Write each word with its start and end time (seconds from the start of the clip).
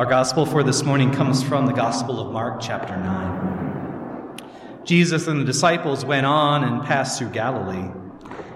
Our 0.00 0.06
gospel 0.06 0.46
for 0.46 0.62
this 0.62 0.82
morning 0.82 1.12
comes 1.12 1.42
from 1.42 1.66
the 1.66 1.74
Gospel 1.74 2.20
of 2.20 2.32
Mark, 2.32 2.62
chapter 2.62 2.96
9. 2.96 4.40
Jesus 4.82 5.26
and 5.26 5.38
the 5.38 5.44
disciples 5.44 6.06
went 6.06 6.24
on 6.24 6.64
and 6.64 6.82
passed 6.82 7.18
through 7.18 7.32
Galilee. 7.32 7.90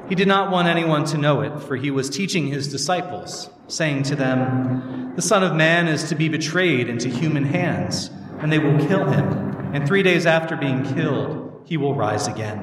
He 0.09 0.15
did 0.15 0.27
not 0.27 0.51
want 0.51 0.69
anyone 0.69 1.05
to 1.05 1.19
know 1.19 1.43
it, 1.43 1.61
for 1.61 1.77
he 1.77 1.91
was 1.91 2.09
teaching 2.09 2.47
his 2.47 2.73
disciples, 2.73 3.51
saying 3.69 4.05
to 4.05 4.17
them, 4.17 5.13
The 5.17 5.21
Son 5.21 5.43
of 5.43 5.55
Man 5.55 5.87
is 5.87 6.09
to 6.09 6.15
be 6.15 6.31
betrayed 6.31 6.89
into 6.89 7.11
human 7.11 7.45
hands, 7.45 8.09
and 8.39 8.51
they 8.51 8.59
will 8.59 8.79
kill 8.87 9.05
him, 9.05 9.29
and 9.75 9.87
three 9.87 10.03
days 10.03 10.25
after 10.25 10.57
being 10.57 10.83
killed, 10.95 11.63
he 11.67 11.77
will 11.77 11.95
rise 11.95 12.27
again. 12.27 12.59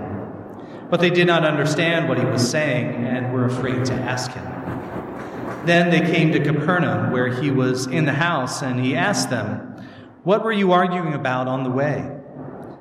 But 0.89 1.01
they 1.01 1.11
did 1.11 1.27
not 1.27 1.45
understand 1.45 2.09
what 2.09 2.17
he 2.17 2.25
was 2.25 2.49
saying 2.49 3.05
and 3.05 3.31
were 3.31 3.45
afraid 3.45 3.85
to 3.85 3.93
ask 3.93 4.31
him. 4.31 4.60
Then 5.65 5.91
they 5.91 5.99
came 5.99 6.31
to 6.31 6.39
Capernaum, 6.39 7.11
where 7.11 7.27
he 7.27 7.51
was 7.51 7.85
in 7.85 8.05
the 8.05 8.13
house, 8.13 8.63
and 8.63 8.83
he 8.83 8.95
asked 8.95 9.29
them, 9.29 9.75
What 10.23 10.43
were 10.43 10.51
you 10.51 10.71
arguing 10.71 11.13
about 11.13 11.47
on 11.47 11.63
the 11.63 11.69
way? 11.69 12.17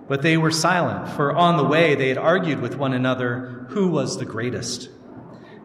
But 0.08 0.22
they 0.22 0.36
were 0.36 0.50
silent, 0.50 1.08
for 1.08 1.36
on 1.36 1.56
the 1.56 1.64
way 1.64 1.94
they 1.94 2.08
had 2.08 2.18
argued 2.18 2.60
with 2.60 2.76
one 2.76 2.94
another 2.94 3.66
who 3.68 3.88
was 3.88 4.16
the 4.18 4.24
greatest. 4.24 4.88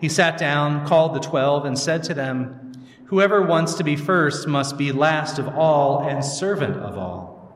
He 0.02 0.09
sat 0.09 0.38
down, 0.38 0.86
called 0.86 1.16
the 1.16 1.22
twelve, 1.22 1.66
and 1.66 1.80
said 1.80 2.03
to 2.03 2.13
them, 2.13 2.73
Whoever 3.05 3.41
wants 3.41 3.75
to 3.75 3.84
be 3.84 3.95
first 3.95 4.47
must 4.47 4.77
be 4.77 4.91
last 4.91 5.39
of 5.39 5.47
all 5.47 6.02
and 6.08 6.23
servant 6.23 6.75
of 6.75 6.97
all. 6.97 7.55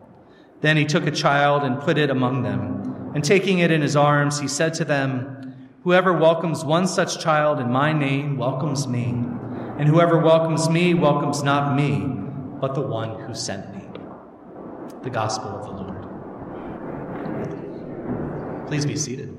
Then 0.62 0.78
he 0.78 0.86
took 0.86 1.06
a 1.06 1.12
child 1.12 1.64
and 1.64 1.82
put 1.82 1.98
it 1.98 2.10
among 2.10 2.44
them, 2.44 3.12
and 3.14 3.24
taking 3.24 3.60
it 3.60 3.72
in 3.72 3.82
his 3.82 3.96
arms, 3.96 4.40
he 4.40 4.48
said 4.48 4.74
to 4.76 4.86
them, 4.86 5.36
Whoever 5.84 6.14
welcomes 6.14 6.64
one 6.64 6.88
such 6.88 7.22
child 7.22 7.60
in 7.60 7.72
my 7.72 7.94
name 7.94 8.38
welcomes 8.38 8.88
me. 8.88 9.16
And 9.80 9.88
whoever 9.88 10.20
welcomes 10.20 10.70
me 10.70 10.94
welcomes 10.94 11.42
not 11.42 11.74
me, 11.74 12.02
but 12.60 12.76
the 12.76 12.82
one 12.82 13.18
who 13.22 13.34
sent 13.34 13.74
me. 13.74 13.82
The 15.04 15.10
Gospel 15.10 15.52
of 15.52 15.64
the 15.64 15.72
Lord. 15.72 16.06
Please 18.68 18.86
be 18.86 18.98
seated. 18.98 19.38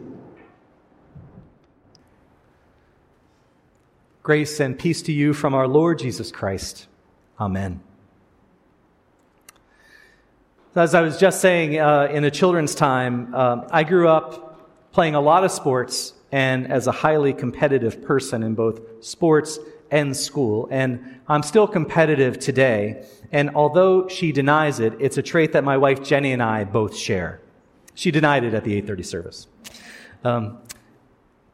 Grace 4.23 4.61
and 4.61 4.79
peace 4.79 5.03
to 5.03 5.13
you 5.13 5.35
from 5.35 5.53
our 5.53 5.69
Lord 5.69 5.99
Jesus 5.99 6.33
Christ. 6.33 6.87
Amen. 7.39 7.83
As 10.75 10.95
I 10.95 11.03
was 11.03 11.19
just 11.19 11.43
saying 11.43 11.79
uh, 11.79 12.09
in 12.11 12.25
a 12.25 12.31
children's 12.31 12.75
time, 12.75 13.35
uh, 13.35 13.69
I 13.71 13.85
grew 13.85 14.09
up 14.09 14.91
playing 14.93 15.15
a 15.15 15.21
lot 15.21 15.45
of 15.45 15.51
sports 15.51 16.15
and 16.33 16.67
as 16.73 16.87
a 16.87 16.93
highly 16.93 17.35
competitive 17.35 18.03
person 18.03 18.43
in 18.43 18.55
both 18.55 19.05
sports 19.05 19.59
and 19.91 20.17
school. 20.17 20.69
And 20.71 21.21
I'm 21.29 21.43
still 21.43 21.67
competitive 21.67 22.39
today. 22.39 23.05
And 23.33 23.51
although 23.55 24.09
she 24.09 24.33
denies 24.33 24.81
it, 24.81 24.95
it's 24.99 25.19
a 25.19 25.23
trait 25.23 25.53
that 25.53 25.65
my 25.65 25.77
wife 25.77 26.03
Jenny 26.03 26.33
and 26.33 26.43
I 26.43 26.65
both 26.65 26.97
share. 26.97 27.41
She 27.95 28.11
denied 28.11 28.45
it 28.45 28.55
at 28.55 28.65
the 28.65 28.73
830 28.75 29.03
service. 29.03 29.47
Um, 30.25 30.59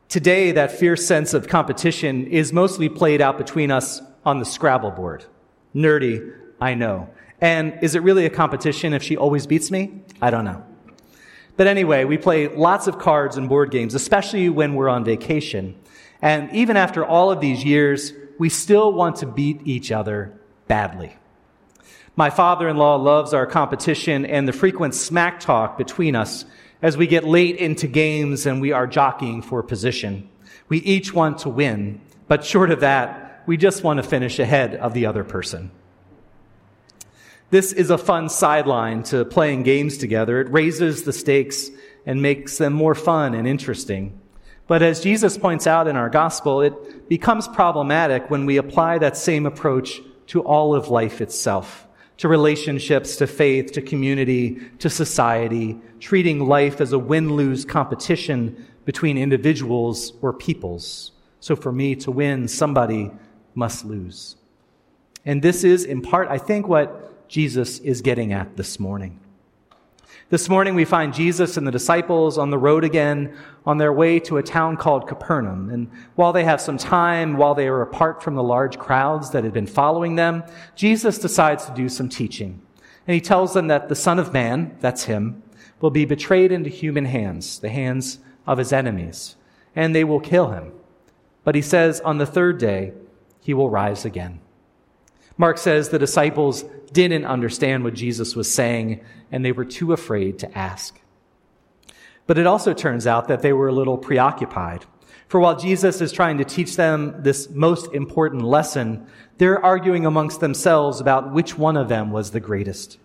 today, 0.09 0.53
that 0.53 0.73
fierce 0.73 1.07
sense 1.07 1.35
of 1.35 1.49
competition 1.49 2.27
is 2.27 2.53
mostly 2.53 2.89
played 2.89 3.21
out 3.21 3.39
between 3.39 3.71
us 3.71 4.01
on 4.25 4.39
the 4.39 4.45
Scrabble 4.45 4.91
board. 4.91 5.25
Nerdy, 5.75 6.35
I 6.61 6.75
know. 6.75 7.09
And 7.41 7.79
is 7.83 7.95
it 7.95 8.03
really 8.03 8.25
a 8.25 8.31
competition 8.31 8.95
if 8.95 9.03
she 9.03 9.17
always 9.17 9.47
beats 9.47 9.71
me? 9.71 10.03
I 10.23 10.31
don't 10.31 10.45
know. 10.45 10.65
But 11.57 11.67
anyway, 11.67 12.05
we 12.05 12.19
play 12.19 12.49
lots 12.49 12.87
of 12.87 12.99
cards 12.99 13.37
and 13.37 13.49
board 13.49 13.71
games, 13.71 13.95
especially 13.95 14.49
when 14.49 14.75
we're 14.75 14.89
on 14.89 15.05
vacation. 15.05 15.75
And 16.21 16.51
even 16.53 16.77
after 16.77 17.05
all 17.05 17.31
of 17.31 17.41
these 17.41 17.65
years, 17.65 18.13
we 18.39 18.49
still 18.49 18.93
want 18.93 19.17
to 19.17 19.27
beat 19.27 19.61
each 19.65 19.91
other 19.91 20.39
badly. 20.69 21.17
My 22.17 22.31
father 22.31 22.69
in 22.69 22.77
law 22.77 22.97
loves 22.97 23.35
our 23.35 23.47
competition 23.47 24.25
and 24.25 24.49
the 24.49 24.53
frequent 24.53 24.95
smack 24.95 25.39
talk 25.39 25.77
between 25.77 26.17
us 26.17 26.45
as 26.81 26.97
we 26.97 27.07
get 27.07 27.25
late 27.25 27.57
into 27.57 27.87
games 27.87 28.47
and 28.47 28.61
we 28.61 28.73
are 28.73 28.87
jockeying 28.87 29.43
for 29.43 29.63
position. 29.63 30.29
We 30.69 30.79
each 30.79 31.13
want 31.13 31.39
to 31.41 31.51
win, 31.51 32.01
but 32.27 32.45
short 32.45 32.71
of 32.71 32.81
that, 32.81 33.43
we 33.47 33.57
just 33.57 33.85
want 33.85 33.99
to 33.99 34.03
finish 34.03 34.39
ahead 34.39 34.75
of 34.75 34.95
the 34.95 35.07
other 35.07 35.25
person. 35.25 35.71
This 37.51 37.73
is 37.73 37.91
a 37.91 37.99
fun 37.99 38.29
sideline 38.29 39.05
to 39.05 39.25
playing 39.25 39.63
games 39.63 39.99
together. 39.99 40.41
It 40.41 40.51
raises 40.51 41.05
the 41.05 41.13
stakes 41.13 41.71
and 42.05 42.21
makes 42.21 42.59
them 42.59 42.73
more 42.73 42.95
fun 42.95 43.35
and 43.35 43.47
interesting. 43.47 44.19
But 44.69 44.83
as 44.83 45.01
Jesus 45.01 45.39
points 45.39 45.67
out 45.67 45.87
in 45.87 45.97
our 45.97 46.11
gospel, 46.11 46.61
it 46.61 47.09
becomes 47.09 47.47
problematic 47.47 48.31
when 48.31 48.47
we 48.47 48.57
apply 48.57 48.99
that 48.99 49.17
same 49.17 49.47
approach 49.47 50.01
to 50.29 50.43
all 50.43 50.75
of 50.75 50.89
life 50.89 51.21
itself, 51.21 51.87
to 52.17 52.29
relationships, 52.29 53.17
to 53.17 53.27
faith, 53.29 53.73
to 53.73 53.83
community, 53.83 54.61
to 54.81 54.91
society, 54.91 55.79
treating 56.01 56.49
life 56.49 56.81
as 56.81 56.93
a 56.93 56.99
win-lose 56.99 57.65
competition 57.65 58.67
between 58.85 59.17
individuals 59.17 60.13
or 60.21 60.33
peoples. 60.33 61.13
So 61.39 61.55
for 61.55 61.71
me 61.71 61.95
to 61.97 62.11
win, 62.11 62.49
somebody 62.49 63.13
must 63.55 63.85
lose. 63.85 64.37
And 65.25 65.43
this 65.43 65.63
is 65.63 65.85
in 65.85 66.03
part, 66.03 66.29
I 66.29 66.39
think, 66.39 66.67
what 66.67 67.29
Jesus 67.29 67.79
is 67.81 68.01
getting 68.01 68.33
at 68.33 68.57
this 68.57 68.81
morning. 68.81 69.21
This 70.29 70.49
morning 70.49 70.75
we 70.75 70.85
find 70.85 71.15
Jesus 71.15 71.57
and 71.57 71.65
the 71.65 71.71
disciples 71.71 72.37
on 72.37 72.51
the 72.51 72.59
road 72.59 72.83
again 72.83 73.37
on 73.65 73.79
their 73.79 73.93
way 73.93 74.19
to 74.21 74.39
a 74.39 74.43
town 74.43 74.77
called 74.77 75.07
Capernaum. 75.07 75.71
And 75.71 75.89
while 76.17 76.33
they 76.33 76.43
have 76.43 76.61
some 76.61 76.79
time, 76.79 77.37
while 77.37 77.55
they 77.55 77.69
are 77.69 77.81
apart 77.81 78.25
from 78.25 78.35
the 78.35 78.43
large 78.43 78.77
crowds 78.77 79.31
that 79.31 79.45
had 79.45 79.53
been 79.53 79.69
following 79.69 80.17
them, 80.17 80.43
Jesus 80.75 81.19
decides 81.19 81.67
to 81.67 81.75
do 81.75 81.89
some 81.89 82.09
teaching. 82.09 82.61
And 83.07 83.15
he 83.15 83.21
tells 83.21 83.55
them 83.55 83.69
that 83.69 83.89
the 83.89 83.95
Son 83.95 84.19
of 84.19 84.33
Man, 84.33 84.77
that's 84.81 85.05
him, 85.05 85.45
will 85.81 85.91
be 85.91 86.05
betrayed 86.05 86.51
into 86.51 86.71
human 86.71 87.05
hands, 87.05 87.61
the 87.61 87.69
hands 87.69 88.19
of 88.49 88.59
his 88.59 88.73
enemies, 88.73 89.37
and 89.77 89.95
they 89.95 90.03
will 90.03 90.19
kill 90.19 90.51
him. 90.51 90.73
But 91.45 91.55
he 91.55 91.63
says 91.63 92.01
on 92.01 92.19
the 92.19 92.27
third 92.27 92.59
day, 92.59 92.95
he 93.41 93.55
will 93.55 93.71
rise 93.71 94.05
again. 94.05 94.41
Mark 95.39 95.59
says 95.59 95.89
the 95.89 95.99
disciples 95.99 96.65
didn't 96.93 97.25
understand 97.25 97.85
what 97.85 97.95
Jesus 97.95 98.35
was 98.35 98.51
saying 98.51 99.05
and 99.31 99.45
they 99.45 99.53
were 99.53 99.65
too 99.65 99.93
afraid 99.93 100.39
to 100.39 100.59
ask. 100.59 101.01
But 102.27 102.39
it 102.39 102.47
also 102.47 102.75
turns 102.75 103.07
out 103.07 103.29
that 103.29 103.43
they 103.43 103.53
were 103.53 103.69
a 103.69 103.73
little 103.73 103.99
preoccupied. 103.99 104.85
For 105.29 105.41
while 105.41 105.57
Jesus 105.57 106.01
is 106.01 106.13
trying 106.13 106.39
to 106.39 106.45
teach 106.45 106.77
them 106.77 107.23
this 107.23 107.51
most 107.51 107.93
important 107.93 108.43
lesson, 108.43 109.07
they're 109.39 109.65
arguing 109.65 110.07
amongst 110.07 110.41
themselves 110.41 111.01
about 111.01 111.33
which 111.33 111.59
one 111.59 111.77
of 111.77 111.89
them 111.89 112.11
was 112.11 112.31
the 112.31 112.41
greatest. 112.41 112.99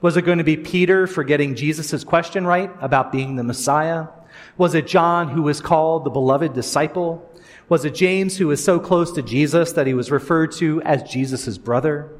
Was 0.00 0.16
it 0.16 0.22
going 0.22 0.38
to 0.38 0.44
be 0.44 0.56
Peter 0.56 1.06
for 1.06 1.22
getting 1.22 1.54
Jesus' 1.54 2.04
question 2.04 2.46
right 2.46 2.70
about 2.80 3.12
being 3.12 3.36
the 3.36 3.44
Messiah? 3.44 4.08
Was 4.56 4.74
it 4.74 4.86
John 4.86 5.28
who 5.28 5.42
was 5.42 5.60
called 5.60 6.04
the 6.04 6.10
beloved 6.10 6.54
disciple? 6.54 7.28
Was 7.72 7.86
it 7.86 7.94
James 7.94 8.36
who 8.36 8.48
was 8.48 8.62
so 8.62 8.78
close 8.78 9.12
to 9.12 9.22
Jesus 9.22 9.72
that 9.72 9.86
he 9.86 9.94
was 9.94 10.10
referred 10.10 10.52
to 10.52 10.82
as 10.82 11.02
Jesus' 11.10 11.56
brother? 11.56 12.10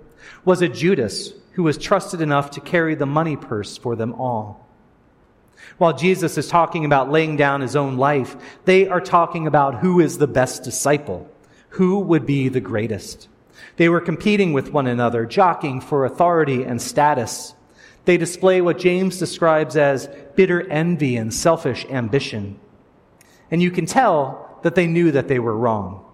Was 0.46 0.62
it 0.62 0.72
Judas 0.72 1.34
who 1.50 1.62
was 1.62 1.76
trusted 1.76 2.22
enough 2.22 2.52
to 2.52 2.60
carry 2.62 2.94
the 2.94 3.04
money 3.04 3.36
purse 3.36 3.76
for 3.76 3.94
them 3.94 4.14
all. 4.14 4.66
While 5.76 5.92
Jesus 5.92 6.38
is 6.38 6.48
talking 6.48 6.86
about 6.86 7.10
laying 7.10 7.36
down 7.36 7.60
his 7.60 7.76
own 7.76 7.98
life, 7.98 8.34
they 8.64 8.88
are 8.88 8.98
talking 8.98 9.46
about 9.46 9.80
who 9.80 10.00
is 10.00 10.16
the 10.16 10.26
best 10.26 10.62
disciple, 10.62 11.30
who 11.68 11.98
would 11.98 12.24
be 12.24 12.48
the 12.48 12.58
greatest. 12.58 13.28
They 13.76 13.91
were 13.91 14.00
competing 14.00 14.54
with 14.54 14.72
one 14.72 14.86
another, 14.86 15.26
jockeying 15.26 15.82
for 15.82 16.06
authority 16.06 16.62
and 16.62 16.80
status. 16.80 17.54
They 18.06 18.16
display 18.16 18.62
what 18.62 18.78
James 18.78 19.18
describes 19.18 19.76
as 19.76 20.08
bitter 20.34 20.66
envy 20.70 21.16
and 21.16 21.34
selfish 21.34 21.84
ambition. 21.91 22.58
And 23.50 23.60
you 23.60 23.70
can 23.70 23.84
tell 23.84 24.48
that 24.62 24.74
they 24.74 24.86
knew 24.86 25.12
that 25.12 25.28
they 25.28 25.38
were 25.38 25.56
wrong. 25.56 26.04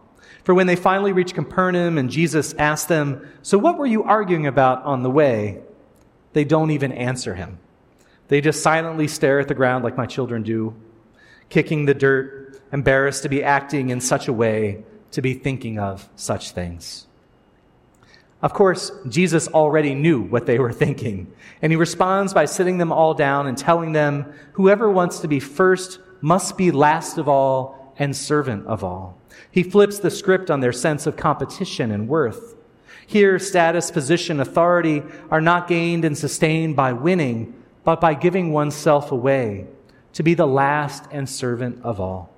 For 0.45 0.55
when 0.55 0.67
they 0.67 0.77
finally 0.77 1.13
reached 1.13 1.35
Capernaum 1.35 1.99
and 1.99 2.11
Jesus 2.11 2.55
asked 2.55 2.89
them, 2.89 3.27
So 3.43 3.59
what 3.59 3.77
were 3.77 3.87
you 3.87 4.05
arguing 4.05 4.47
about 4.47 4.83
on 4.85 5.03
the 5.03 5.11
way? 5.11 5.61
They 6.33 6.45
don't 6.45 6.71
even 6.71 6.93
answer 6.93 7.35
him. 7.35 7.59
They 8.29 8.41
just 8.41 8.63
silently 8.63 9.09
stare 9.09 9.41
at 9.41 9.49
the 9.49 9.55
ground 9.55 9.85
like 9.85 9.97
my 9.97 10.07
children 10.07 10.43
do, 10.43 10.75
kicking 11.49 11.87
the 11.87 11.95
dirt, 11.95 12.61
embarrassed 12.73 13.23
to 13.23 13.29
be 13.29 13.43
acting 13.43 13.91
in 13.91 14.01
such 14.01 14.29
a 14.29 14.33
way, 14.33 14.85
to 15.13 15.23
be 15.23 15.35
thinking 15.35 15.79
of 15.79 16.09
such 16.17 16.53
things. 16.53 17.07
Of 18.41 18.53
course, 18.53 18.93
Jesus 19.09 19.49
already 19.49 19.95
knew 19.95 20.21
what 20.23 20.47
they 20.47 20.59
were 20.59 20.73
thinking, 20.73 21.33
and 21.61 21.73
he 21.73 21.77
responds 21.77 22.33
by 22.33 22.45
sitting 22.45 22.79
them 22.79 22.93
all 22.93 23.15
down 23.15 23.47
and 23.47 23.59
telling 23.59 23.93
them, 23.93 24.33
Whoever 24.53 24.91
wants 24.91 25.21
to 25.21 25.29
be 25.29 25.41
first 25.41 25.99
must 26.21 26.57
be 26.57 26.71
last 26.71 27.19
of 27.19 27.29
all 27.29 27.88
and 27.99 28.17
servant 28.17 28.67
of 28.67 28.85
all. 28.85 29.19
He 29.51 29.63
flips 29.63 29.99
the 29.99 30.11
script 30.11 30.51
on 30.51 30.61
their 30.61 30.73
sense 30.73 31.07
of 31.07 31.17
competition 31.17 31.91
and 31.91 32.09
worth. 32.09 32.55
Here, 33.07 33.39
status, 33.39 33.91
position, 33.91 34.41
authority 34.41 35.03
are 35.31 35.41
not 35.41 35.69
gained 35.69 36.05
and 36.05 36.17
sustained 36.17 36.77
by 36.77 36.93
winning, 36.93 37.55
but 37.85 38.01
by 38.01 38.15
giving 38.15 38.53
oneself 38.53 39.11
away 39.11 39.67
to 40.13 40.23
be 40.23 40.35
the 40.35 40.47
last 40.47 41.05
and 41.11 41.29
servant 41.29 41.81
of 41.83 42.01
all. 42.01 42.31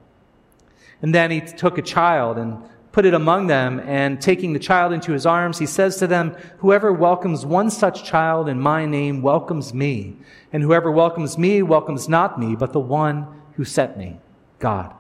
And 1.03 1.15
then 1.15 1.31
he 1.31 1.41
took 1.41 1.79
a 1.79 1.83
child 1.83 2.39
and 2.39 2.63
put 2.93 3.07
it 3.07 3.15
among 3.15 3.47
them, 3.47 3.81
and 3.81 4.21
taking 4.21 4.53
the 4.53 4.59
child 4.59 4.93
into 4.93 5.13
his 5.13 5.25
arms, 5.25 5.59
he 5.59 5.67
says 5.67 5.97
to 5.97 6.07
them, 6.07 6.37
Whoever 6.59 6.93
welcomes 6.93 7.47
one 7.47 7.71
such 7.71 8.05
child 8.05 8.49
in 8.49 8.61
my 8.61 8.85
name 8.85 9.23
welcomes 9.23 9.73
me, 9.73 10.17
and 10.53 10.63
whoever 10.63 10.91
welcomes 10.91 11.39
me 11.39 11.63
welcomes 11.63 12.09
not 12.09 12.39
me, 12.39 12.57
but 12.57 12.73
the 12.73 12.81
one 12.81 13.27
who 13.55 13.65
sent 13.65 13.97
me, 13.97 14.19
God. 14.59 14.93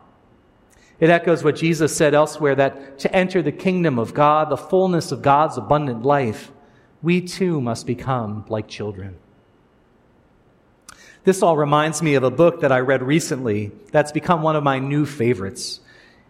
It 1.01 1.09
echoes 1.09 1.43
what 1.43 1.57
Jesus 1.57 1.97
said 1.97 2.13
elsewhere 2.13 2.55
that 2.55 2.99
to 3.01 3.17
enter 3.17 3.43
the 3.43 3.53
kingdom 3.53 3.99
of 3.99 4.13
God, 4.13 4.51
the 4.51 4.57
fullness 4.57 5.13
of 5.13 5.23
God's 5.23 5.57
abundant 5.57 6.03
life, 6.03 6.53
we 7.03 7.23
too 7.23 7.61
must 7.61 7.87
become 7.87 8.45
like 8.49 8.69
children. 8.69 9.17
This 11.25 11.43
all 11.43 11.57
reminds 11.57 12.03
me 12.03 12.15
of 12.15 12.23
a 12.23 12.31
book 12.31 12.61
that 12.61 12.73
I 12.73 12.81
read 12.81 13.03
recently 13.03 13.73
that's 13.93 14.13
become 14.13 14.43
one 14.43 14.57
of 14.57 14.65
my 14.65 14.79
new 14.79 15.07
favorites. 15.07 15.81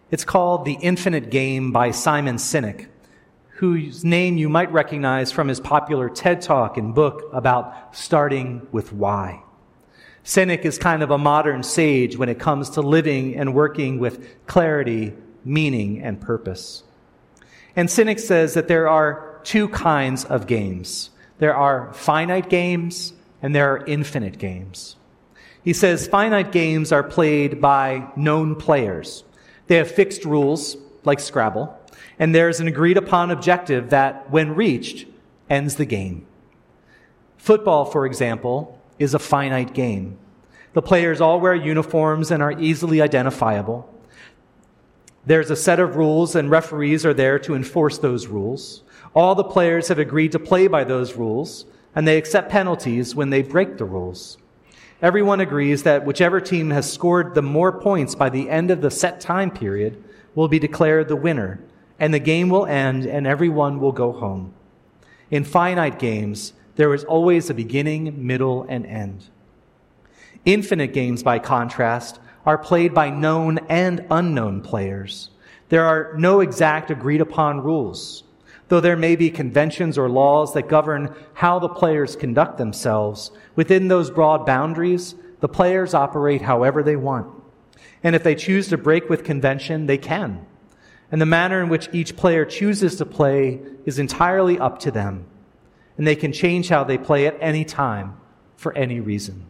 It's 0.09 0.25
called 0.25 0.65
The 0.65 0.77
Infinite 0.81 1.29
Game 1.29 1.71
by 1.71 1.91
Simon 1.91 2.37
Sinek, 2.37 2.87
whose 3.55 4.03
name 4.03 4.37
you 4.37 4.49
might 4.49 4.71
recognize 4.71 5.31
from 5.31 5.49
his 5.49 5.59
popular 5.59 6.09
TED 6.09 6.41
Talk 6.41 6.77
and 6.77 6.95
book 6.95 7.23
about 7.33 7.95
starting 7.95 8.67
with 8.71 8.91
why. 8.91 9.43
Sinek 10.23 10.65
is 10.65 10.77
kind 10.77 11.01
of 11.01 11.11
a 11.11 11.17
modern 11.17 11.63
sage 11.63 12.17
when 12.17 12.29
it 12.29 12.39
comes 12.39 12.71
to 12.71 12.81
living 12.81 13.35
and 13.35 13.53
working 13.53 13.99
with 13.99 14.45
clarity, 14.45 15.13
meaning, 15.43 16.01
and 16.01 16.21
purpose. 16.21 16.83
And 17.75 17.89
Sinek 17.89 18.19
says 18.19 18.53
that 18.53 18.67
there 18.67 18.87
are 18.87 19.39
two 19.43 19.67
kinds 19.69 20.25
of 20.25 20.45
games. 20.45 21.09
There 21.39 21.55
are 21.55 21.91
finite 21.93 22.49
games 22.49 23.13
and 23.41 23.55
there 23.55 23.73
are 23.73 23.85
infinite 23.85 24.37
games. 24.37 24.95
He 25.63 25.73
says 25.73 26.07
finite 26.07 26.51
games 26.51 26.91
are 26.91 27.03
played 27.03 27.61
by 27.61 28.07
known 28.15 28.55
players. 28.55 29.23
They 29.67 29.77
have 29.77 29.89
fixed 29.89 30.25
rules, 30.25 30.75
like 31.03 31.19
Scrabble, 31.19 31.77
and 32.19 32.35
there's 32.35 32.59
an 32.59 32.67
agreed 32.67 32.97
upon 32.97 33.31
objective 33.31 33.91
that, 33.91 34.29
when 34.29 34.55
reached, 34.55 35.07
ends 35.49 35.75
the 35.75 35.85
game. 35.85 36.25
Football, 37.37 37.85
for 37.85 38.05
example, 38.05 38.80
is 39.01 39.13
a 39.13 39.19
finite 39.19 39.73
game. 39.73 40.17
The 40.73 40.81
players 40.81 41.19
all 41.19 41.39
wear 41.39 41.55
uniforms 41.55 42.31
and 42.31 42.41
are 42.41 42.59
easily 42.59 43.01
identifiable. 43.01 43.87
There's 45.25 45.51
a 45.51 45.55
set 45.55 45.79
of 45.79 45.95
rules, 45.95 46.35
and 46.35 46.49
referees 46.49 47.05
are 47.05 47.13
there 47.13 47.37
to 47.39 47.55
enforce 47.55 47.97
those 47.97 48.27
rules. 48.27 48.83
All 49.13 49.35
the 49.35 49.43
players 49.43 49.89
have 49.89 49.99
agreed 49.99 50.31
to 50.31 50.39
play 50.39 50.67
by 50.67 50.83
those 50.83 51.15
rules, 51.15 51.65
and 51.95 52.07
they 52.07 52.17
accept 52.17 52.49
penalties 52.49 53.13
when 53.13 53.29
they 53.29 53.41
break 53.41 53.77
the 53.77 53.85
rules. 53.85 54.37
Everyone 55.01 55.41
agrees 55.41 55.83
that 55.83 56.05
whichever 56.05 56.39
team 56.39 56.69
has 56.69 56.91
scored 56.91 57.33
the 57.33 57.41
more 57.41 57.71
points 57.71 58.15
by 58.15 58.29
the 58.29 58.49
end 58.49 58.71
of 58.71 58.81
the 58.81 58.91
set 58.91 59.19
time 59.19 59.51
period 59.51 60.01
will 60.35 60.47
be 60.47 60.59
declared 60.59 61.07
the 61.07 61.15
winner, 61.15 61.59
and 61.99 62.13
the 62.13 62.19
game 62.19 62.49
will 62.49 62.65
end 62.65 63.05
and 63.05 63.27
everyone 63.27 63.79
will 63.79 63.91
go 63.91 64.11
home. 64.11 64.53
In 65.29 65.43
finite 65.43 65.99
games, 65.99 66.53
there 66.75 66.93
is 66.93 67.03
always 67.03 67.49
a 67.49 67.53
beginning, 67.53 68.25
middle, 68.25 68.65
and 68.69 68.85
end. 68.85 69.25
Infinite 70.45 70.93
games, 70.93 71.23
by 71.23 71.39
contrast, 71.39 72.19
are 72.45 72.57
played 72.57 72.93
by 72.93 73.09
known 73.09 73.59
and 73.69 74.05
unknown 74.09 74.61
players. 74.61 75.29
There 75.69 75.85
are 75.85 76.13
no 76.17 76.39
exact 76.39 76.91
agreed 76.91 77.21
upon 77.21 77.61
rules. 77.61 78.23
Though 78.67 78.79
there 78.79 78.97
may 78.97 79.15
be 79.15 79.29
conventions 79.29 79.97
or 79.97 80.09
laws 80.09 80.53
that 80.53 80.69
govern 80.69 81.13
how 81.33 81.59
the 81.59 81.69
players 81.69 82.15
conduct 82.15 82.57
themselves, 82.57 83.31
within 83.55 83.87
those 83.87 84.09
broad 84.09 84.45
boundaries, 84.45 85.15
the 85.41 85.49
players 85.49 85.93
operate 85.93 86.41
however 86.41 86.81
they 86.81 86.95
want. 86.95 87.27
And 88.03 88.15
if 88.15 88.23
they 88.23 88.35
choose 88.35 88.69
to 88.69 88.77
break 88.77 89.09
with 89.09 89.23
convention, 89.23 89.85
they 89.85 89.97
can. 89.97 90.45
And 91.11 91.19
the 91.19 91.25
manner 91.25 91.61
in 91.61 91.69
which 91.69 91.89
each 91.91 92.15
player 92.15 92.45
chooses 92.45 92.95
to 92.95 93.05
play 93.05 93.59
is 93.85 93.99
entirely 93.99 94.57
up 94.57 94.79
to 94.79 94.91
them. 94.91 95.25
And 96.01 96.07
they 96.07 96.15
can 96.15 96.33
change 96.33 96.69
how 96.69 96.83
they 96.83 96.97
play 96.97 97.27
at 97.27 97.37
any 97.39 97.63
time 97.63 98.17
for 98.55 98.75
any 98.75 98.99
reason. 98.99 99.45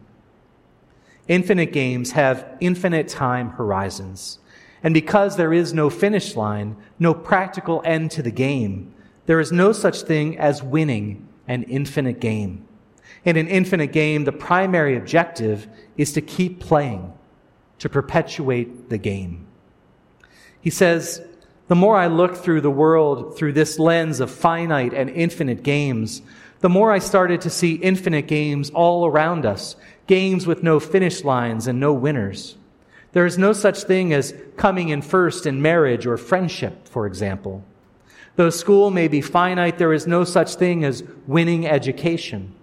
Infinite 1.26 1.72
games 1.72 2.12
have 2.12 2.46
infinite 2.60 3.08
time 3.08 3.52
horizons. 3.52 4.38
And 4.82 4.92
because 4.92 5.38
there 5.38 5.54
is 5.54 5.72
no 5.72 5.88
finish 5.88 6.36
line, 6.36 6.76
no 6.98 7.14
practical 7.14 7.80
end 7.86 8.10
to 8.10 8.22
the 8.22 8.30
game, 8.30 8.92
there 9.24 9.40
is 9.40 9.50
no 9.50 9.72
such 9.72 10.02
thing 10.02 10.38
as 10.38 10.62
winning 10.62 11.26
an 11.48 11.62
infinite 11.62 12.20
game. 12.20 12.68
In 13.24 13.38
an 13.38 13.48
infinite 13.48 13.92
game, 13.92 14.24
the 14.24 14.30
primary 14.32 14.94
objective 14.94 15.68
is 15.96 16.12
to 16.12 16.20
keep 16.20 16.60
playing, 16.60 17.14
to 17.78 17.88
perpetuate 17.88 18.90
the 18.90 18.98
game. 18.98 19.46
He 20.60 20.68
says, 20.68 21.22
the 21.68 21.76
more 21.76 21.96
I 21.96 22.08
look 22.08 22.36
through 22.36 22.60
the 22.60 22.70
world 22.70 23.38
through 23.38 23.54
this 23.54 23.78
lens 23.78 24.20
of 24.20 24.30
finite 24.30 24.92
and 24.92 25.08
infinite 25.08 25.62
games, 25.62 26.20
the 26.62 26.68
more 26.68 26.92
I 26.92 27.00
started 27.00 27.40
to 27.42 27.50
see 27.50 27.74
infinite 27.74 28.28
games 28.28 28.70
all 28.70 29.04
around 29.04 29.44
us, 29.44 29.74
games 30.06 30.46
with 30.46 30.62
no 30.62 30.78
finish 30.78 31.24
lines 31.24 31.66
and 31.66 31.80
no 31.80 31.92
winners. 31.92 32.56
There 33.12 33.26
is 33.26 33.36
no 33.36 33.52
such 33.52 33.82
thing 33.82 34.12
as 34.12 34.32
coming 34.56 34.88
in 34.88 35.02
first 35.02 35.44
in 35.44 35.60
marriage 35.60 36.06
or 36.06 36.16
friendship, 36.16 36.86
for 36.86 37.06
example. 37.06 37.64
Though 38.36 38.48
school 38.48 38.90
may 38.90 39.08
be 39.08 39.20
finite, 39.20 39.76
there 39.76 39.92
is 39.92 40.06
no 40.06 40.22
such 40.22 40.54
thing 40.54 40.84
as 40.84 41.02
winning 41.26 41.66
education. 41.66 42.54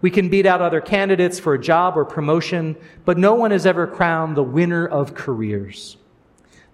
We 0.00 0.10
can 0.10 0.28
beat 0.28 0.44
out 0.44 0.60
other 0.60 0.80
candidates 0.80 1.38
for 1.38 1.54
a 1.54 1.60
job 1.60 1.96
or 1.96 2.04
promotion, 2.04 2.76
but 3.04 3.18
no 3.18 3.34
one 3.34 3.52
is 3.52 3.66
ever 3.66 3.86
crowned 3.86 4.36
the 4.36 4.42
winner 4.42 4.86
of 4.86 5.14
careers. 5.14 5.96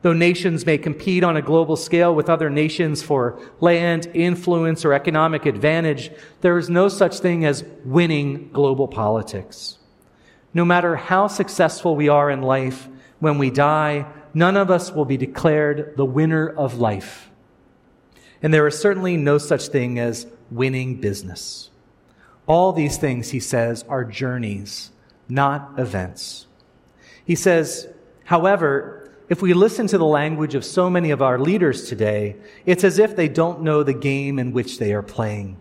Though 0.05 0.13
nations 0.13 0.67
may 0.67 0.77
compete 0.77 1.25
on 1.25 1.39
a 1.39 1.41
global 1.41 1.77
scale 1.77 2.15
with 2.15 2.29
other 2.29 2.51
nations 2.51 3.03
for 3.03 3.41
land, 3.59 4.07
influence, 4.13 4.85
or 4.85 4.93
economic 4.93 5.47
advantage, 5.47 6.11
there 6.43 6.59
is 6.59 6.69
no 6.69 6.89
such 6.89 7.21
thing 7.21 7.47
as 7.47 7.65
winning 7.87 8.51
global 8.53 8.87
politics. 8.87 9.79
No 10.53 10.63
matter 10.63 10.97
how 10.97 11.27
successful 11.27 11.97
we 11.97 12.11
are 12.11 12.31
in 12.31 12.43
life, 12.43 12.87
when 13.19 13.39
we 13.39 13.49
die, 13.49 14.05
none 14.35 14.59
of 14.59 14.71
us 14.71 14.93
will 14.93 15.07
be 15.07 15.17
declared 15.17 15.95
the 15.97 16.05
winner 16.05 16.51
of 16.51 16.75
life. 16.75 17.31
And 18.43 18.53
there 18.53 18.67
is 18.67 18.79
certainly 18.79 19.17
no 19.17 19.39
such 19.39 19.69
thing 19.69 19.99
as 19.99 20.27
winning 20.51 21.01
business. 21.01 21.71
All 22.47 22.75
these 22.75 22.99
things, 22.99 23.31
he 23.31 23.41
says, 23.41 23.87
are 23.89 24.05
journeys, 24.05 24.91
not 25.31 25.73
events. 25.79 26.47
He 27.25 27.35
says, 27.35 27.89
however, 28.25 29.04
if 29.29 29.41
we 29.41 29.55
listen 29.55 29.87
to 29.89 29.99
the 29.99 30.05
language 30.05 30.55
of 30.55 30.65
so 30.65 30.91
many 30.91 31.11
of 31.11 31.23
our 31.23 31.39
leaders 31.39 31.89
today, 31.89 32.37
it's 32.67 32.85
as 32.85 32.99
if 32.99 33.17
they 33.17 33.29
don't 33.29 33.63
know 33.63 33.83
the 33.83 33.95
game 33.95 34.39
in 34.39 34.53
which 34.53 34.79
they 34.79 34.93
are 34.93 35.03
playing. 35.03 35.57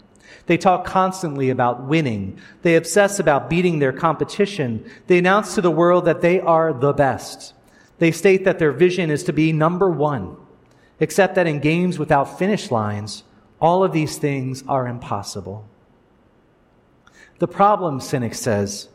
They 0.46 0.58
talk 0.58 0.86
constantly 0.86 1.50
about 1.50 1.84
winning. 1.84 2.40
They 2.64 2.76
obsess 2.76 3.20
about 3.20 3.50
beating 3.50 3.80
their 3.80 3.94
competition. 3.94 4.90
They 5.08 5.18
announce 5.18 5.56
to 5.56 5.62
the 5.62 5.72
world 5.72 6.06
that 6.06 6.22
they 6.22 6.42
are 6.42 6.74
the 6.74 6.92
best. 6.92 7.54
They 8.00 8.12
state 8.12 8.44
that 8.44 8.60
their 8.60 8.74
vision 8.74 9.10
is 9.10 9.24
to 9.24 9.34
be 9.34 9.54
number 9.54 9.90
one 9.90 10.36
except 11.00 11.36
that 11.36 11.48
in 11.48 11.60
games 11.60 12.00
without 12.00 12.40
finish 12.40 12.72
lines, 12.72 13.24
all 13.60 13.84
of 13.84 13.92
these 13.92 14.18
things 14.18 14.64
are 14.68 14.88
impossible. 14.88 15.68
The 17.40 17.48
problem, 17.48 18.00
Sinek 18.00 18.36
says, 18.36 18.88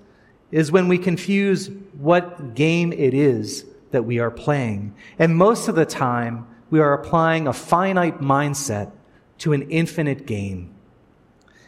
is 0.50 0.72
when 0.72 0.88
we 0.88 0.96
confuse 0.96 1.68
what 1.98 2.54
game 2.54 2.92
it 2.92 3.12
is 3.12 3.66
that 3.90 4.04
we 4.04 4.18
are 4.18 4.30
playing. 4.30 4.94
And 5.18 5.36
most 5.36 5.68
of 5.68 5.74
the 5.74 5.86
time, 5.86 6.46
we 6.70 6.80
are 6.80 6.92
applying 6.92 7.46
a 7.46 7.52
finite 7.52 8.20
mindset 8.20 8.92
to 9.38 9.52
an 9.52 9.70
infinite 9.70 10.26
game. 10.26 10.74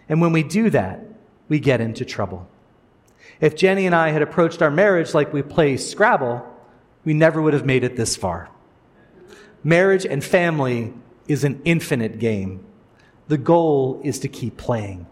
And 0.08 0.20
when 0.20 0.32
we 0.32 0.42
do 0.42 0.70
that, 0.70 1.04
we 1.48 1.58
get 1.60 1.80
into 1.80 2.04
trouble. 2.04 2.48
If 3.40 3.56
Jenny 3.56 3.86
and 3.86 3.94
I 3.94 4.10
had 4.10 4.22
approached 4.22 4.60
our 4.60 4.70
marriage 4.70 5.14
like 5.14 5.32
we 5.32 5.42
play 5.42 5.76
Scrabble, 5.76 6.46
we 7.04 7.14
never 7.14 7.40
would 7.40 7.54
have 7.54 7.64
made 7.64 7.84
it 7.84 7.96
this 7.96 8.16
far. 8.16 8.50
Marriage 9.64 10.04
and 10.04 10.22
family 10.22 10.92
is 11.28 11.44
an 11.44 11.60
infinite 11.64 12.18
game. 12.18 12.64
The 13.28 13.38
goal 13.38 14.00
is 14.04 14.18
to 14.20 14.28
keep 14.28 14.56
playing. 14.56 15.06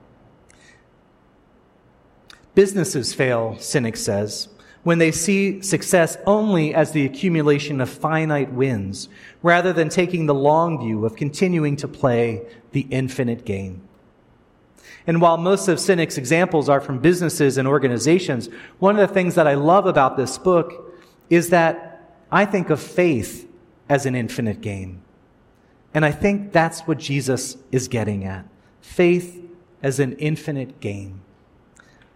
Businesses 2.55 3.15
fail, 3.15 3.55
Sinek 3.59 3.97
says, 3.97 4.49
when 4.85 4.99
they 4.99 5.11
see 5.13 5.61
success 5.61 6.17
only 6.27 6.75
as 6.75 6.93
the 6.93 7.05
accumulation 7.05 7.81
of 7.81 7.91
finite 7.91 8.53
wins, 8.53 9.09
rather 9.43 9.73
than 9.73 9.89
taking 9.89 10.27
the 10.27 10.35
long 10.35 10.79
view 10.79 11.05
of 11.05 11.17
continuing 11.17 11.77
to 11.77 11.89
play 11.89 12.47
the 12.73 12.87
infinite 12.91 13.45
game. 13.45 13.83
And 15.07 15.21
while 15.21 15.39
most 15.39 15.69
of 15.69 15.79
Sinek's 15.79 16.19
examples 16.19 16.69
are 16.69 16.81
from 16.81 16.99
businesses 16.99 17.57
and 17.57 17.67
organizations, 17.67 18.49
one 18.79 18.99
of 18.99 19.09
the 19.09 19.15
things 19.15 19.35
that 19.37 19.47
I 19.47 19.55
love 19.55 19.87
about 19.87 20.17
this 20.17 20.37
book 20.37 20.95
is 21.31 21.49
that 21.51 22.15
I 22.31 22.45
think 22.45 22.71
of 22.71 22.81
faith 22.81 23.51
as 23.89 24.05
an 24.05 24.15
infinite 24.15 24.61
game. 24.61 25.03
And 25.95 26.05
I 26.05 26.11
think 26.13 26.53
that's 26.53 26.83
what 26.83 26.99
Jesus 26.99 27.57
is 27.73 27.89
getting 27.89 28.25
at 28.25 28.45
faith 28.81 29.43
as 29.83 29.99
an 30.01 30.13
infinite 30.15 30.81
game. 30.81 31.21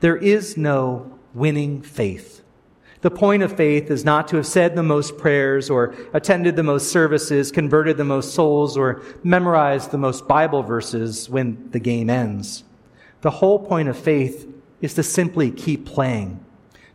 There 0.00 0.16
is 0.16 0.56
no 0.56 1.18
winning 1.32 1.82
faith. 1.82 2.42
The 3.02 3.10
point 3.10 3.42
of 3.42 3.56
faith 3.56 3.90
is 3.90 4.04
not 4.04 4.28
to 4.28 4.36
have 4.36 4.46
said 4.46 4.76
the 4.76 4.82
most 4.84 5.18
prayers 5.18 5.68
or 5.68 5.92
attended 6.12 6.54
the 6.54 6.62
most 6.62 6.92
services, 6.92 7.50
converted 7.50 7.96
the 7.96 8.04
most 8.04 8.32
souls, 8.32 8.76
or 8.76 9.02
memorized 9.24 9.90
the 9.90 9.98
most 9.98 10.28
Bible 10.28 10.62
verses 10.62 11.28
when 11.28 11.68
the 11.72 11.80
game 11.80 12.08
ends. 12.08 12.62
The 13.22 13.30
whole 13.30 13.58
point 13.58 13.88
of 13.88 13.98
faith 13.98 14.48
is 14.80 14.94
to 14.94 15.02
simply 15.02 15.50
keep 15.50 15.84
playing, 15.84 16.44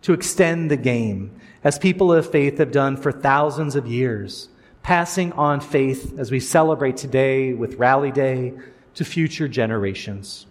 to 0.04 0.14
extend 0.14 0.72
the 0.72 0.78
game, 0.78 1.32
as 1.62 1.78
people 1.78 2.14
of 2.14 2.32
faith 2.32 2.58
have 2.58 2.72
done 2.72 2.96
for 2.96 3.12
thousands 3.12 3.76
of 3.76 3.86
years, 3.86 4.48
passing 4.84 5.34
on 5.34 5.60
faith 5.60 6.18
as 6.18 6.32
we 6.32 6.40
celebrate 6.40 6.96
today 6.96 7.54
with 7.54 7.76
Rally 7.76 8.12
Day 8.12 8.54
to 8.94 9.04
future 9.04 9.50
generations. 9.50 10.46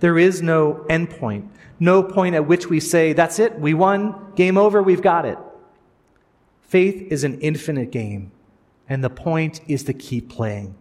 There 0.00 0.18
is 0.18 0.42
no 0.42 0.84
endpoint, 0.90 1.48
no 1.80 2.02
point 2.02 2.34
at 2.34 2.46
which 2.46 2.68
we 2.68 2.80
say, 2.80 3.12
that's 3.12 3.38
it, 3.38 3.58
we 3.58 3.74
won, 3.74 4.32
game 4.34 4.58
over, 4.58 4.82
we've 4.82 5.02
got 5.02 5.24
it. 5.24 5.38
Faith 6.62 7.10
is 7.10 7.24
an 7.24 7.40
infinite 7.40 7.90
game, 7.90 8.32
and 8.88 9.02
the 9.02 9.10
point 9.10 9.60
is 9.68 9.84
to 9.84 9.92
keep 9.92 10.28
playing. 10.28 10.74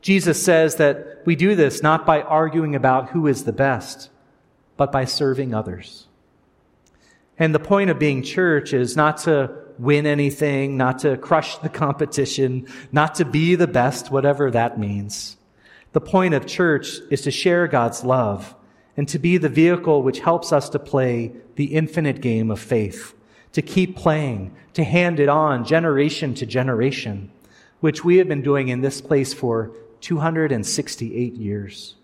Jesus 0.00 0.42
says 0.42 0.76
that 0.76 1.22
we 1.24 1.34
do 1.34 1.54
this 1.54 1.82
not 1.82 2.06
by 2.06 2.22
arguing 2.22 2.74
about 2.74 3.10
who 3.10 3.26
is 3.26 3.44
the 3.44 3.52
best, 3.52 4.10
but 4.76 4.92
by 4.92 5.04
serving 5.04 5.54
others. 5.54 6.06
And 7.38 7.54
the 7.54 7.60
point 7.60 7.90
of 7.90 7.98
being 7.98 8.22
church 8.22 8.72
is 8.72 8.96
not 8.96 9.18
to 9.18 9.50
win 9.78 10.06
anything, 10.06 10.76
not 10.76 10.98
to 11.00 11.16
crush 11.16 11.56
the 11.58 11.68
competition, 11.68 12.66
not 12.90 13.14
to 13.16 13.24
be 13.24 13.54
the 13.54 13.66
best, 13.66 14.10
whatever 14.10 14.50
that 14.50 14.78
means. 14.78 15.36
The 15.92 16.00
point 16.00 16.34
of 16.34 16.46
church 16.46 16.98
is 17.10 17.22
to 17.22 17.30
share 17.30 17.66
God's 17.68 18.04
love 18.04 18.54
and 18.98 19.08
to 19.08 19.18
be 19.18 19.38
the 19.38 19.48
vehicle 19.48 20.02
which 20.02 20.18
helps 20.18 20.52
us 20.52 20.68
to 20.68 20.78
play 20.78 21.32
the 21.54 21.66
infinite 21.66 22.20
game 22.20 22.50
of 22.50 22.58
faith, 22.58 23.14
to 23.52 23.62
keep 23.62 23.96
playing, 23.96 24.52
to 24.74 24.82
hand 24.82 25.20
it 25.20 25.28
on 25.28 25.64
generation 25.64 26.34
to 26.34 26.44
generation, 26.44 27.30
which 27.78 28.04
we 28.04 28.16
have 28.16 28.26
been 28.26 28.42
doing 28.42 28.66
in 28.66 28.80
this 28.80 29.00
place 29.00 29.32
for 29.32 29.70
268 30.00 31.34
years. 31.34 31.94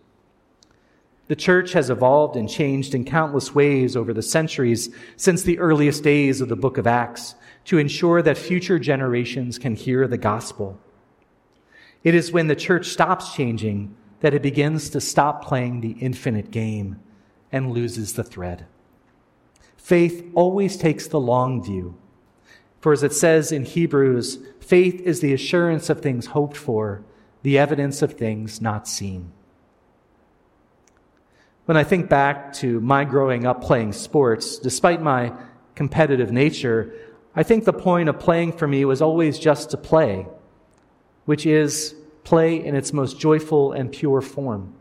The 1.26 1.34
church 1.34 1.72
has 1.72 1.90
evolved 1.90 2.36
and 2.36 2.48
changed 2.48 2.94
in 2.94 3.04
countless 3.04 3.52
ways 3.52 3.96
over 3.96 4.14
the 4.14 4.22
centuries 4.22 4.94
since 5.16 5.42
the 5.42 5.58
earliest 5.58 6.04
days 6.04 6.40
of 6.40 6.48
the 6.48 6.54
book 6.54 6.78
of 6.78 6.86
Acts 6.86 7.34
to 7.64 7.78
ensure 7.78 8.22
that 8.22 8.38
future 8.38 8.78
generations 8.78 9.58
can 9.58 9.74
hear 9.74 10.06
the 10.06 10.18
gospel. 10.18 10.78
It 12.04 12.14
is 12.14 12.30
when 12.30 12.46
the 12.46 12.54
church 12.54 12.86
stops 12.86 13.34
changing 13.34 13.96
that 14.21 14.35
it 14.35 14.42
begins 14.42 14.90
to 14.90 15.00
stop 15.00 15.44
playing 15.44 15.80
the 15.80 15.92
infinite 16.00 16.50
game 16.50 17.00
and 17.52 17.73
loses 17.73 18.14
the 18.14 18.25
thread. 18.25 18.66
Faith 19.76 20.25
always 20.35 20.76
takes 20.76 21.06
the 21.06 21.21
long 21.21 21.62
view. 21.62 21.97
For 22.80 22.92
as 22.92 23.02
it 23.02 23.12
says 23.12 23.52
in 23.52 23.64
Hebrews, 23.64 24.38
faith 24.61 25.00
is 25.00 25.21
the 25.21 25.33
assurance 25.33 25.90
of 25.90 26.00
things 26.00 26.26
hoped 26.26 26.56
for, 26.56 27.02
the 27.42 27.59
evidence 27.59 28.02
of 28.02 28.14
things 28.14 28.61
not 28.61 28.88
seen. 28.88 29.33
When 31.66 31.76
I 31.76 31.85
think 31.85 32.09
back 32.09 32.52
to 32.54 32.80
my 32.80 33.04
growing 33.04 33.47
up 33.47 33.62
playing 33.62 33.92
sports, 33.92 34.59
despite 34.59 35.00
my 35.00 35.33
competitive 35.75 36.30
nature, 36.30 36.94
I 37.35 37.42
think 37.42 37.64
the 37.64 37.73
point 37.73 38.09
of 38.09 38.18
playing 38.18 38.52
for 38.52 38.66
me 38.68 38.85
was 38.85 39.00
always 39.00 39.38
just 39.38 39.71
to 39.71 39.76
play 39.76 40.26
which 41.25 41.47
is 41.47 41.94
play 42.24 42.64
in 42.64 42.74
its 42.74 42.92
most 42.92 43.20
joyful 43.20 43.72
and 43.72 43.92
pure 43.92 44.20
form. 44.20 44.74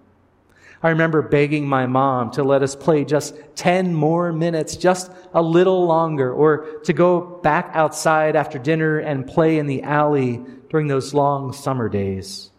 I 0.81 0.89
remember 0.89 1.21
begging 1.21 1.65
my 1.65 1.85
mom 1.85 2.31
to 2.31 2.43
let 2.43 2.61
us 2.61 2.75
play 2.75 3.05
just 3.05 3.35
10 3.55 3.93
more 3.93 4.33
minutes, 4.33 4.75
just 4.75 5.11
a 5.33 5.41
little 5.41 5.85
longer, 5.85 6.33
or 6.33 6.79
to 6.83 6.91
go 6.91 7.21
back 7.21 7.71
outside 7.73 8.35
after 8.35 8.59
dinner 8.59 8.99
and 8.99 9.25
play 9.25 9.59
in 9.59 9.67
the 9.67 9.83
alley 9.83 10.41
during 10.69 10.87
those 10.87 11.13
long 11.13 11.53
summer 11.53 11.87
days. 11.87 12.51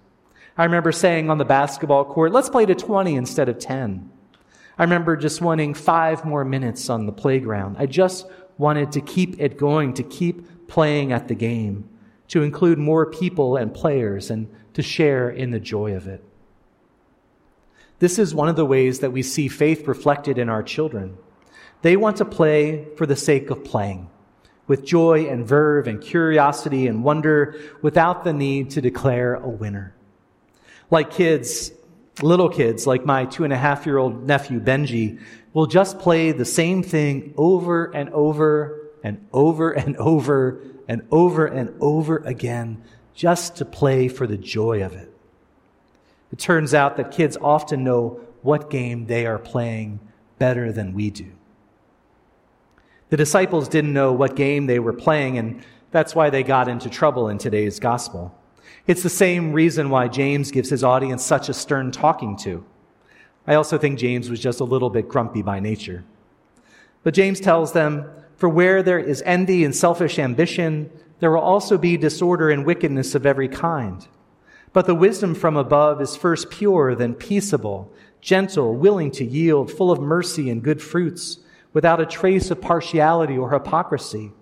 I 0.57 0.65
remember 0.65 0.91
saying 0.91 1.29
on 1.29 1.37
the 1.37 1.45
basketball 1.45 2.07
court, 2.07 2.33
let's 2.33 2.49
play 2.49 2.65
to 2.65 2.75
20 2.75 3.15
instead 3.15 3.51
of 3.51 3.59
10. 3.59 4.11
I 4.79 4.85
remember 4.85 5.17
just 5.17 5.43
wanting 5.43 5.75
five 5.75 6.25
more 6.25 6.47
minutes 6.47 6.89
on 6.89 7.05
the 7.05 7.13
playground. 7.13 7.77
I 7.79 7.87
just 7.87 8.27
wanted 8.57 8.93
to 8.93 9.03
keep 9.03 9.39
it 9.39 9.59
going, 9.59 9.95
to 9.95 10.03
keep 10.03 10.67
playing 10.67 11.13
at 11.13 11.29
the 11.29 11.35
game 11.35 11.91
to 12.29 12.43
include 12.43 12.79
more 12.79 13.11
people 13.11 13.57
and 13.57 13.75
players 13.75 14.31
and 14.31 14.49
to 14.75 14.83
share 14.83 15.31
in 15.31 15.51
the 15.51 15.61
joy 15.61 15.95
of 15.95 16.07
it. 16.07 16.23
This 18.01 18.19
is 18.19 18.35
one 18.35 18.49
of 18.49 18.57
the 18.57 18.67
ways 18.67 19.01
that 19.01 19.13
we 19.13 19.23
see 19.23 19.49
faith 19.49 19.87
reflected 19.87 20.37
in 20.37 20.49
our 20.49 20.63
children. 20.63 21.17
They 21.83 21.97
want 21.97 22.19
to 22.19 22.25
play 22.25 22.87
for 22.97 23.07
the 23.07 23.17
sake 23.17 23.51
of 23.51 23.65
playing, 23.65 24.11
with 24.67 24.85
joy 24.85 25.27
and 25.27 25.47
verve 25.47 25.87
and 25.87 26.03
curiosity 26.03 26.87
and 26.87 27.05
wonder, 27.05 27.57
without 27.83 28.25
the 28.25 28.33
need 28.33 28.71
to 28.71 28.81
declare 28.81 29.35
a 29.35 29.49
winner. 29.49 29.95
Like 30.91 31.11
kids, 31.11 31.73
little 32.21 32.49
kids, 32.49 32.87
like 32.87 33.05
my 33.05 33.27
two 33.27 33.45
and 33.45 33.53
a 33.53 33.57
half 33.57 33.87
year 33.87 33.99
old 33.99 34.27
nephew 34.27 34.61
Benji, 34.61 35.21
will 35.53 35.67
just 35.67 35.99
play 35.99 36.33
the 36.33 36.45
same 36.45 36.83
thing 36.83 37.33
over 37.37 37.87
and 37.95 38.11
over 38.11 38.91
and 39.03 39.25
over 39.33 39.71
and 39.73 39.97
over 39.97 40.61
and 40.89 41.07
over 41.11 41.47
and 41.47 41.75
over 41.81 42.19
again 42.19 42.83
just 43.15 43.57
to 43.57 43.65
play 43.65 44.09
for 44.09 44.27
the 44.27 44.37
joy 44.37 44.83
of 44.83 44.95
it. 44.95 45.13
It 46.33 46.39
turns 46.39 46.75
out 46.75 46.97
that 46.97 47.13
kids 47.13 47.37
often 47.41 47.85
know 47.85 48.21
what 48.43 48.71
game 48.71 49.07
they 49.07 49.25
are 49.25 49.39
playing 49.39 50.01
better 50.39 50.73
than 50.73 50.93
we 50.93 51.11
do. 51.11 51.31
The 53.11 53.17
disciples 53.17 53.69
didn't 53.69 53.93
know 53.93 54.13
what 54.13 54.35
game 54.35 54.67
they 54.67 54.81
were 54.81 54.93
playing, 54.93 55.39
and 55.39 55.63
that's 55.93 56.15
why 56.15 56.31
they 56.31 56.43
got 56.43 56.69
into 56.69 56.91
trouble 56.91 57.29
in 57.29 57.39
today's 57.39 57.79
gospel. 57.79 58.37
It's 58.87 59.03
the 59.03 59.09
same 59.09 59.53
reason 59.53 59.91
why 59.91 60.09
James 60.09 60.51
gives 60.51 60.69
his 60.69 60.83
audience 60.83 61.25
such 61.25 61.49
a 61.49 61.55
stern 61.55 61.93
talking 61.93 62.37
to. 62.39 62.65
I 63.47 63.55
also 63.55 63.79
think 63.79 63.99
James 63.99 64.29
was 64.29 64.41
just 64.41 64.61
a 64.61 64.65
little 64.65 64.91
bit 64.91 65.09
grumpy 65.09 65.43
by 65.43 65.61
nature. 65.61 66.05
But 67.03 67.15
James 67.15 67.41
tells 67.41 67.73
them, 67.73 68.11
for 68.37 68.49
where 68.49 68.83
there 68.83 68.99
is 68.99 69.23
envy 69.25 69.65
and 69.65 69.75
selfish 69.75 70.19
ambition, 70.19 70.91
there 71.21 71.31
will 71.31 71.41
also 71.41 71.79
be 71.79 71.97
disorder 71.97 72.51
and 72.51 72.67
wickedness 72.67 73.15
of 73.15 73.27
every 73.27 73.49
kind. 73.49 74.07
But 74.73 74.87
the 74.87 74.95
wisdom 74.95 75.35
from 75.35 75.57
above 75.57 76.01
is 76.01 76.17
first 76.17 76.51
pure, 76.51 76.95
then 76.95 77.15
peaceable, 77.15 77.93
gentle, 78.21 78.75
willing 78.75 79.11
to 79.13 79.25
yield, 79.25 79.71
full 79.71 79.91
of 79.91 80.01
mercy 80.01 80.51
and 80.51 80.63
good 80.63 80.83
fruits, 80.83 81.39
without 81.73 82.01
a 82.01 82.07
trace 82.07 82.51
of 82.51 82.61
partiality 82.61 83.37
or 83.37 83.51
hypocrisy. 83.51 84.33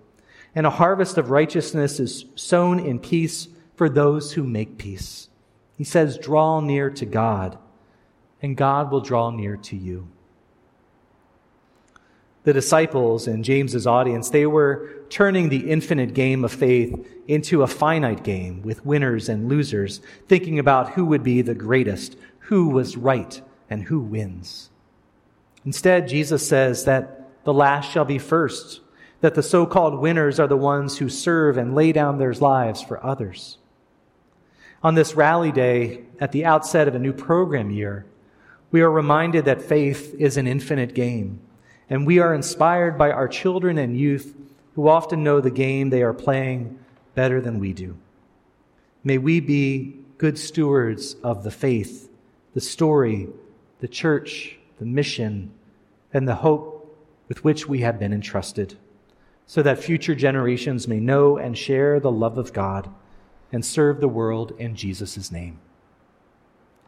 And 0.55 0.67
a 0.67 0.71
harvest 0.71 1.19
of 1.19 1.31
righteousness 1.31 1.99
is 1.99 2.27
sown 2.35 2.79
in 2.79 2.99
peace 2.99 3.49
for 3.75 3.89
those 3.89 4.33
who 4.33 4.45
make 4.45 4.79
peace. 4.79 5.29
He 5.77 5.85
says, 5.85 6.19
Draw 6.19 6.61
near 6.61 6.91
to 6.91 7.07
God, 7.07 7.59
and 8.41 8.57
God 8.57 8.91
will 8.91 9.01
draw 9.01 9.31
near 9.31 9.57
to 9.57 9.77
you 9.77 10.12
the 12.45 12.53
disciples 12.53 13.27
and 13.29 13.45
James's 13.45 13.87
audience, 13.87 14.31
they 14.31 14.47
were 14.47 14.91
turning 15.09 15.49
the 15.49 15.71
infinite 15.71 16.15
game 16.15 16.45
of 16.45 16.53
faith 16.53 17.07
into 17.29 17.63
a 17.63 17.67
finite 17.67 18.25
game 18.25 18.63
with 18.63 18.85
winners 18.85 19.29
and 19.29 19.49
losers, 19.49 20.01
thinking 20.27 20.59
about 20.59 20.91
who 20.93 21.05
would 21.05 21.23
be 21.23 21.43
the 21.43 21.55
greatest, 21.55 22.17
who 22.41 22.69
was 22.69 22.97
right, 22.97 23.41
and 23.71 23.85
who 23.85 24.01
wins. 24.01 24.71
Instead, 25.65 26.09
Jesus 26.09 26.47
says 26.47 26.85
that 26.85 27.29
the 27.45 27.55
last 27.55 27.91
shall 27.91 28.05
be 28.05 28.19
first, 28.19 28.81
that 29.21 29.35
the 29.35 29.43
so-called 29.43 30.01
winners 30.01 30.41
are 30.41 30.49
the 30.49 30.57
ones 30.57 30.99
who 30.99 31.09
serve 31.09 31.57
and 31.57 31.75
lay 31.75 31.93
down 31.93 32.19
their 32.19 32.35
lives 32.35 32.83
for 32.83 33.05
others. 33.07 33.59
On 34.83 34.97
this 34.97 35.15
rally 35.15 35.53
day, 35.53 36.05
at 36.19 36.33
the 36.33 36.45
outset 36.45 36.89
of 36.89 36.97
a 36.97 36.99
new 36.99 37.13
program 37.13 37.71
year, 37.71 38.05
we 38.73 38.81
are 38.81 38.91
reminded 38.91 39.45
that 39.45 39.63
faith 39.63 40.13
is 40.19 40.37
an 40.37 40.49
infinite 40.49 40.93
game 40.93 41.39
and 41.93 42.07
we 42.07 42.19
are 42.21 42.35
inspired 42.35 42.97
by 42.97 43.11
our 43.11 43.29
children 43.29 43.77
and 43.77 43.99
youth 43.99 44.35
who 44.75 44.89
often 44.89 45.23
know 45.23 45.43
the 45.43 45.51
game 45.51 45.91
they 45.91 46.03
are 46.03 46.15
playing 46.15 46.79
better 47.15 47.39
than 47.39 47.59
we 47.59 47.75
do. 47.75 47.95
May 49.05 49.19
we 49.19 49.41
be 49.41 49.99
good 50.17 50.39
stewards 50.39 51.17
of 51.23 51.45
the 51.45 51.51
faith, 51.51 52.09
the 52.55 52.63
story, 52.63 53.29
the 53.81 53.89
church, 53.89 54.57
the 54.79 54.87
mission, 54.87 55.53
and 56.15 56.27
the 56.27 56.37
hope 56.37 56.97
with 57.29 57.45
which 57.45 57.69
we 57.69 57.81
have 57.81 57.99
been 57.99 58.15
entrusted, 58.15 58.79
so 59.47 59.63
that 59.63 59.79
future 59.79 60.15
generations 60.15 60.89
may 60.89 60.99
know 60.99 61.37
and 61.37 61.59
share 61.59 62.01
the 62.01 62.11
love 62.11 62.39
of 62.39 62.55
God 62.55 62.89
and 63.53 63.63
serve 63.63 64.01
the 64.01 64.09
world 64.09 64.55
in 64.59 64.77
Jesus' 64.77 65.31
name. 65.31 65.61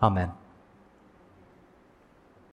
Amen. 0.03 0.33